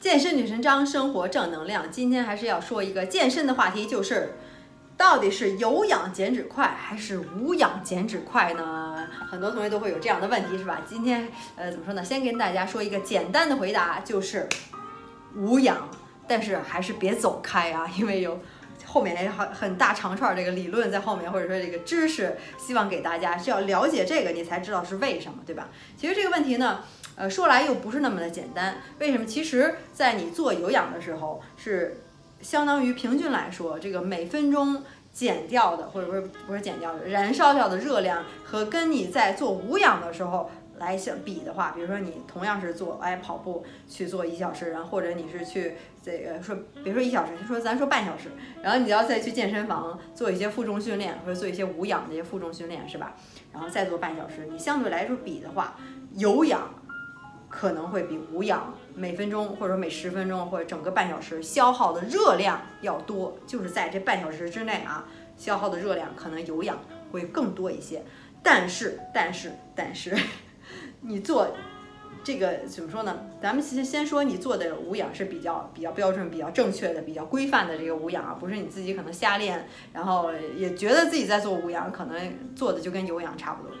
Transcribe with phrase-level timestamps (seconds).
[0.00, 1.90] 健身女神张，生活正能量。
[1.90, 4.36] 今天还是要说一个健身的话题，就是
[4.96, 9.08] 到底是有氧减脂快还是无氧减脂快呢？
[9.28, 10.82] 很多同学都会有这样的问题，是吧？
[10.88, 12.04] 今天呃怎么说呢？
[12.04, 14.48] 先跟大家说一个简单的回答，就是
[15.34, 15.88] 无氧，
[16.28, 18.40] 但是还是别走开啊，因为有
[18.86, 25.68] 后面很很大长串这个理论在后面，或者说这个知识，希望给大家是要了解这个，你才知道是为什么，对吧？
[25.96, 26.80] 其实这个问题呢。
[27.20, 29.26] 呃，说来又不是那么的简单，为什么？
[29.26, 32.04] 其实，在你做有氧的时候，是
[32.40, 40.48] 相当于平均来说，这个每分钟减掉的，或者说不是减掉的，燃烧掉的热量，和跟你在做无氧的时候
[40.78, 48.30] 来相比的话，比如说你同样是做哎跑步去做一小时，然后或者你是去这个说，别说一小时，就说咱说半小时，
[48.62, 53.14] 然后你要再去健身房做一些负重训练，或者做一些无氧的一些负重训练，是吧？
[53.52, 55.76] 然后再做半小时，你相对来说比的话，
[56.14, 56.70] 有氧。
[57.50, 66.78] 可能会比无氧每分钟或者每十分钟或者整个半小时消耗的热量要多，就是在这半小时之内啊，消耗的热量可能有氧
[67.10, 68.02] 会更多一些。
[68.42, 70.14] 但是，但是，但是，
[71.00, 71.48] 你做
[72.24, 73.20] 这个怎么说呢？
[73.40, 83.72] 咱们先先说你做的无氧是比较比较标准、比较正确的、比较规范的这个无氧啊，不是你自己可能瞎练，然后也觉得自己在做无氧，可能做的就跟有氧差不多。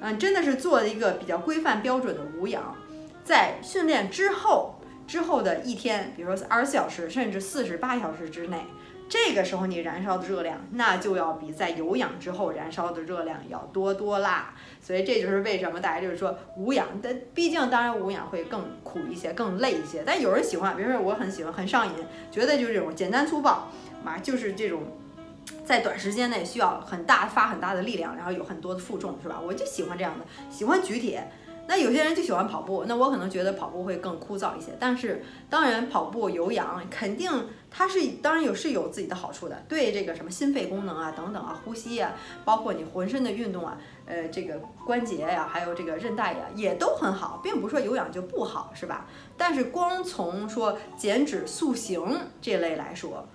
[0.00, 2.74] 嗯，真的是做一个比较规范标准的无氧。
[3.22, 4.74] 在训练之后，
[5.06, 8.64] 之后的一天，比如说二十四小时，甚至四十八小时之内，
[9.10, 14.54] 这个时候你燃烧的热量，那就要比在有氧之后燃烧的热量要多多啦。
[14.80, 20.04] 所以这就是为什么大家就是说无氧，但毕竟当然无氧会更苦一些，更累一些。
[20.06, 21.92] 但有人喜欢，比如说我很喜欢，很上瘾，
[22.30, 23.68] 觉得就是这种简单粗暴，
[24.04, 24.84] 嘛就是这种
[25.64, 29.40] 在短时间内需要很大发很大的力量，然后有很多的负重，是吧？
[29.44, 31.28] 我就喜欢这样的，喜欢举铁。
[31.66, 34.72] 那有些人就喜欢跑步，那我可能觉得跑步会更枯燥一些。
[34.80, 37.30] 但是当然，跑步有氧肯定
[37.70, 42.12] 它是当然有是有自己的好处的，对这个什么心肺功能啊等等啊，呼吸啊，
[42.44, 49.06] 包括你浑身的运动啊，呃，这个关节呀，还有这个韧带呀，也都很好，并不是说有氧就不好，是吧？
[49.36, 53.26] 但是光从说减脂塑形这类来说，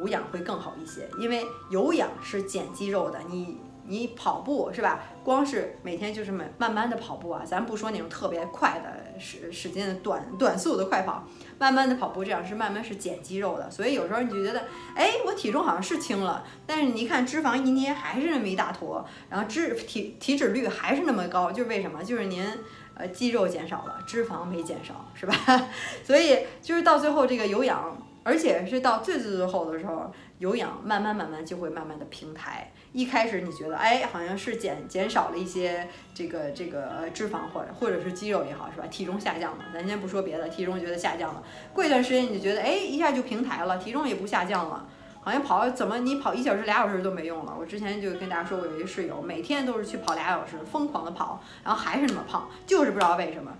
[0.00, 3.58] 无氧会更好一些，因为有氧是减肌肉的，你。
[3.86, 5.00] 你跑步是吧？
[5.22, 11.24] 光是每天就是慢慢慢的跑步啊，咱不说那种特别快的使使劲的短短速的快跑，
[11.58, 13.70] 慢慢的跑步这样是慢慢是减肌肉的。
[13.70, 22.02] 所以有时候你就觉得，哎，我体重好像是轻了，但是你一看脂肪一捏还是那么一大坨，然后脂体体脂率还是那么高，就是为什么？
[22.02, 22.46] 就是您
[22.94, 25.68] 呃肌肉减少了，脂肪没减少，是吧？
[26.04, 30.12] 所以就是到最后这个有氧，而且是到最最最后的时候。
[30.44, 38.86] 有氧慢慢慢慢就会慢慢的平台，一开始你觉得哎好像是减减少了一些这个这个脂肪或者或者是肌肉也好是吧？
[38.88, 44.86] 体重下降了，咱先不说别的，体重觉得下降了，过一段时间你就觉得哎一下就平台了，体重也不下降了，
[45.22, 47.56] 好像跑怎么你跑一小时俩小时都没用了。
[47.58, 53.50] 我之前就跟大家说过，有一室友每天都是去跑俩小时，疯狂的跑，然后还是那么胖，就是不知道为什么，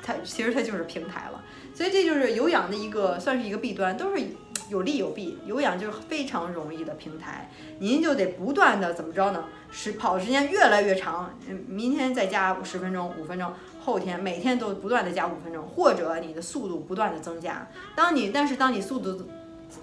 [0.00, 1.42] 他其实他就是平台了，
[1.74, 4.24] 所以这就是有氧的一个算是一个弊端，都是。
[4.68, 9.44] 有利有弊，有氧就是非常容易的平台，您就得不断的怎么着呢？
[9.70, 17.66] 是跑的时间越来越长，嗯，明天再加十分钟、五分钟，后天每天都不断的加五分钟，或者你的速度不断的增加。
[17.94, 19.26] 当你但是当你速度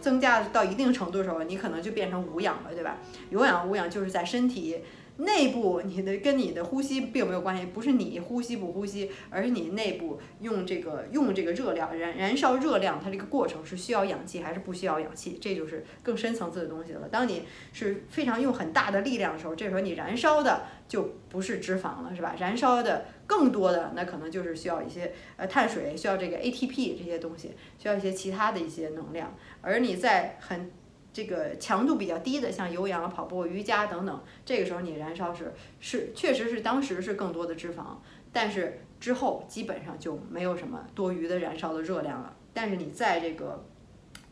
[0.02, 2.98] 增加到一定程度的时候，你可能就变成无氧了，对吧？
[3.30, 4.78] 有氧无氧就是在身体。
[5.18, 17.08] 内部你的跟你的呼吸并没有关系，不是你呼吸不呼吸，而是你内部用这个用这个热量燃燃烧热量，它这个过程是需要氧气还是不需要氧气，这就是更深层次的东西了。
[17.10, 22.36] 当你是非常用很大的力量的时候，这时候你燃烧的就不是脂肪了，是吧？
[22.38, 30.72] 燃烧的更多的那可能就是需要一些呃碳水，需要这个 ATP 这些东西，需要一些其他的一些能量，而你在很。
[31.16, 37.96] 这个强度比较低的，像有氧、跑步、瑜伽等等，这个时候你燃烧是是确实是当时是更多的脂肪，
[38.34, 42.36] 但是之后基本上就没有什么多余的燃烧的热量了。
[42.54, 43.66] 但是你在这个。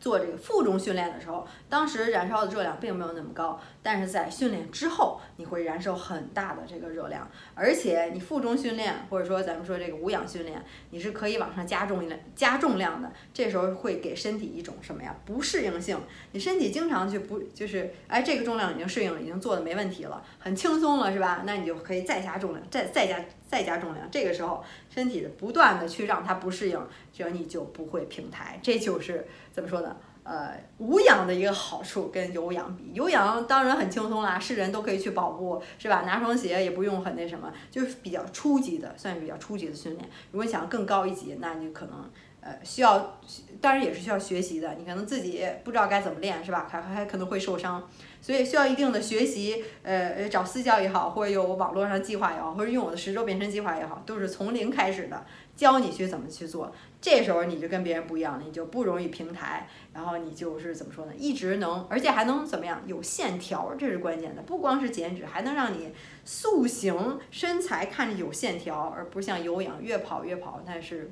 [0.04, 15.16] 做这个负重训练的时候，当时燃烧的热量并没有那么高，但是在训练之后，你会燃烧很大的这个热量，而且你负重训练或者说咱们说这个无氧训练，你是可以往上加重量加重量的，这时候会给身体一种什么呀？
[15.24, 15.98] 不适应性，
[16.32, 21.44] 你身体经常去不就是哎这个重量已经适应了，已经做的没问题了，很轻松了是吧？
[21.46, 23.24] 那你就可以再加重量，再再加。
[23.46, 28.58] 再加重量，这个时候身体的不断的去让它不适应，这样你就不会平台。
[28.60, 29.93] 这就是怎么说呢？
[30.24, 36.00] 呃，无氧的一个好处跟有氧比，有氧当然很轻松啦，是人都可以去跑步，是吧？
[36.06, 40.08] 拿双鞋也不用很那什么，就是比较初级的，算是比较初级的训练。
[40.32, 42.10] 如果你想更高一级，那你可能
[42.46, 43.18] 呃，需要，
[43.58, 44.74] 当然也是需要学习的。
[44.74, 46.68] 你可能自己不知道该怎么练，是吧？
[46.70, 47.88] 还还可能会受伤，
[48.20, 49.64] 所以需要一定的学习。
[49.82, 55.24] 呃，找私教也好，或者有网络上计划也好，或者用我的十周变身计划也好，都是从零开始的，
[55.56, 56.70] 教你去怎么去做。
[57.00, 61.12] 这时候你就跟别人不一样了，你就不容易平台，然后你就是怎么说呢？
[61.16, 62.82] 一直能，而且还能怎么样？
[62.84, 64.42] 有线条，这是关键的。
[64.42, 65.94] 不光是减脂，还能让你
[66.26, 71.10] 塑形，身材看着有线条，而不像有氧，越跑越跑，但是。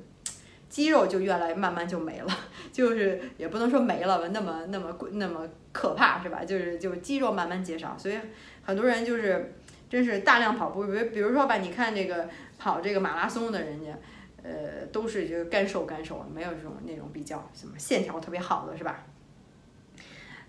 [0.73, 2.37] 肌肉就越来慢慢就没了，
[2.71, 6.43] 就是也不能说没了吧，那么那么那么可怕是吧？
[6.43, 8.15] 就是就肌肉慢慢减少，所以
[8.63, 9.53] 很多人就是
[9.87, 12.27] 真是大量跑步，比比如说吧，你看这个
[12.57, 13.95] 跑这个马拉松的人家，
[14.41, 19.03] 呃，都是就干瘦干瘦，没有这种那种比较什么线条特别好的是吧？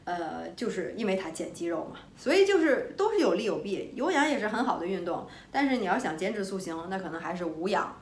[0.06, 7.94] 呃，就是因为它减肌肉嘛，所以就是都是有利有弊，有氧也是很好的运动，但是你要想减脂塑形，那可能还是无氧，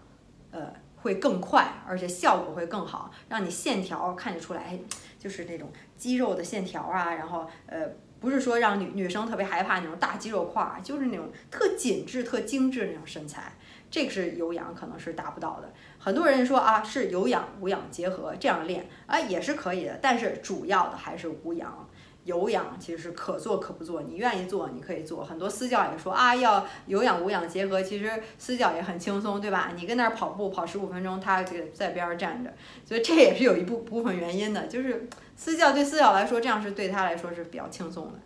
[0.52, 0.72] 呃。
[1.02, 4.78] 会更快，而且效果会更好，让你线条看得出来，
[5.18, 7.14] 就是那种肌肉的线条啊。
[7.14, 7.86] 然后，呃，
[8.20, 13.52] 不是说让女女生特别害怕那种大肌肉块儿，就是那种特紧致、特精致那种身材。
[13.90, 15.70] 这个是有氧可能是达不到的。
[15.98, 21.88] 很多人说啊，是有氧无氧结合这样练啊，也是可以的，但是主要的还是无氧。
[22.24, 25.24] 有氧其实是可做可不做，你愿意做你可以做。
[25.24, 29.72] 很多私教也说啊，要有氧无氧结合，其实私教也很轻松，对吧？
[29.76, 32.52] 你跟那儿跑步跑十五分钟，他这个在边上站着，
[32.84, 38.18] 所以这也是有一部部分原因的，就是私教对私教来说，这样是对他来说是比较轻松的。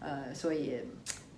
[0.00, 0.80] 呃，所以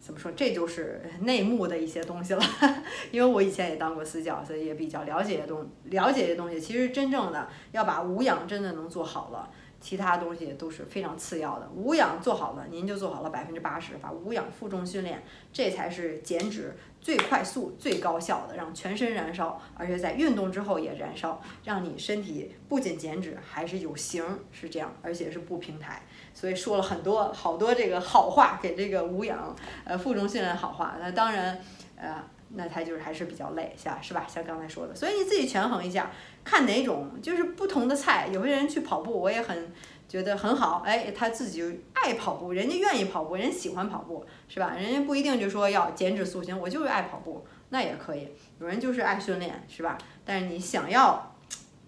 [0.01, 2.43] 怎么说，这就是内幕的一些东西了。
[3.11, 6.61] 因为我以前也当过私教，所以也比较了解东了解这东西。
[6.61, 9.51] 其实真正的要把无氧真的能做好了。
[9.81, 13.99] 其他东西都是非常次要的，无氧做好了，您就做好了百分之八十。
[13.99, 26.03] 把无氧负重训练，这才是减脂最快速、最高效的，让全身燃烧，而且在运动之后也燃烧，让你身体不仅减脂，还是有型，是这样，而且是不平台。
[26.35, 30.97] 所以说了很多好多这个好话，给这个无氧呃负重训练好话。
[31.01, 31.61] 那当然，
[31.97, 32.23] 呃。
[32.51, 34.27] 那他就是还是比较累，像是吧？
[34.29, 36.11] 像刚才说的，所以你自己权衡一下，
[36.45, 38.29] 看哪种就是不同的菜。
[38.33, 39.73] 有些人去跑步，我也很
[40.09, 44.75] 觉得很好，哎，他自己爱跑步，人家愿意跑步，人喜欢跑步，是吧？
[44.79, 48.29] 人家不一定就说要减脂塑形，我就是爱跑步，那也可以。
[48.61, 49.99] 有人就是爱训练，是吧？
[50.25, 51.35] 但是你想要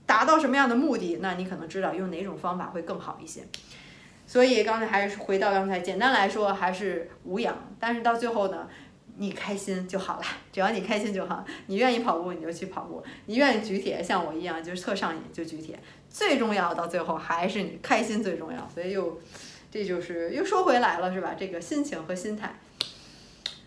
[0.05, 3.43] 达到什么样的目的，那你可能知道用哪种方法会更好一些。
[4.27, 8.69] 所以刚才还是回到刚才，简单来说还是无氧，但是到最后呢？
[9.21, 10.23] 你开心就好了，
[10.53, 11.45] 只要你开心就好。
[11.67, 15.79] 你愿意跑步你就去跑步，你愿意举铁像我一样就是特上瘾就举铁。
[16.09, 19.21] 最重要到最后还是你开心最重要，所以又，
[19.71, 21.35] 这就是又说回来了是吧？
[21.39, 22.59] 这个心情和心态，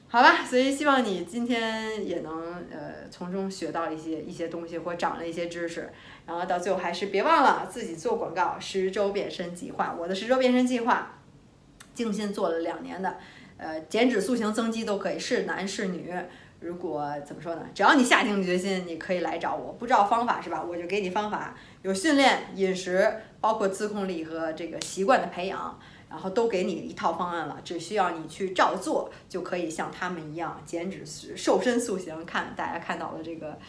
[0.07, 0.43] 好吧。
[0.43, 5.91] 所以希望你今天也能呃从中学到一些一些东西或长了一些知识，
[6.25, 8.57] 然后到最后还是别忘了自己做广告。
[8.59, 11.19] 十周变身计划，我的十周变身计划，
[11.93, 13.17] 精心做了两年的。
[13.61, 16.11] 呃，减脂、塑形、增肌都可以，是男是女。
[16.59, 17.61] 如果怎么说呢？
[17.75, 19.73] 只要你下定决心，你可以来找我。
[19.73, 20.63] 不知道方法是吧？
[20.67, 25.79] 我就给你方法，有训练、饮食，包括自控力和这个习惯的培养，
[26.09, 27.59] 然后都给你一套方案了。
[27.63, 31.05] 只需要你去照做，就可以像他们一样减脂、
[31.37, 32.25] 瘦身、塑形。
[32.25, 33.59] 看大家看到的这个。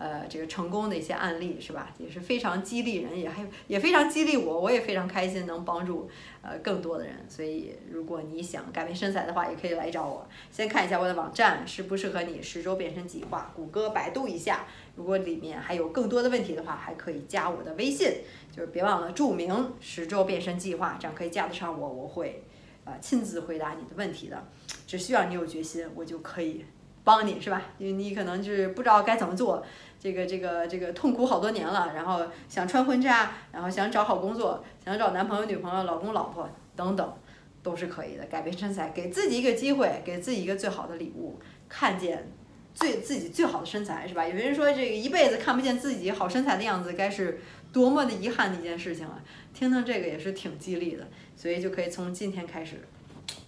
[0.00, 6.08] 呃，这个成功的一些案例是吧，也是非常激励人，也还也非常激励我，我也非常开心能帮助
[6.40, 7.16] 呃更多的人。
[7.28, 10.26] 所以，如果你想改变身材的话，也可以来找我。
[10.50, 14.64] 先看一下我的网站适不适合你十周变身计划，谷歌、百度一下。
[14.96, 18.08] 如果里面还有更多的问题的话，还可以加我的微信，
[18.50, 22.42] 就是别忘了注明十周变身计划，这样可以加得上我，我会
[22.86, 24.48] 呃亲自回答你的问题的。
[24.86, 26.64] 只需要你有决心，我就可以
[27.04, 27.62] 帮你，是吧？
[27.78, 29.64] 因为你可能就是不知道该怎么做。
[30.02, 37.14] 这个这个这个痛苦好多年了，然后想穿婚纱，然后想找好工作，想找男朋友、女朋友、老公、老婆等等，
[37.62, 38.24] 都是可以的。
[38.24, 41.38] 改变身材，给自己一个机会，给自己一个最好的礼物，
[41.68, 42.32] 看见
[42.72, 44.26] 最自己最好的身材，是吧？
[44.26, 47.38] 有人说这个一辈子看不见自己好身材的样子，该是
[47.70, 49.20] 多么的遗憾的一件事情啊！
[49.52, 52.80] 听听这个也是挺激励的，所以就可以从今天开始，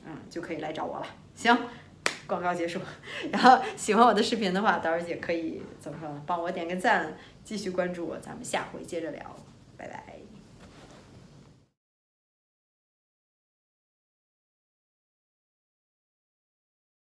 [0.04, 1.06] 嗯，就可以来找我了。
[1.35, 1.56] 行。
[2.26, 2.81] 广告结束，
[3.33, 6.23] 然后喜欢我的视频的话，到时候也可以怎么说呢？
[6.26, 9.37] 帮我点个赞，继续关注我，咱们下回接着聊，
[9.76, 10.22] 拜拜。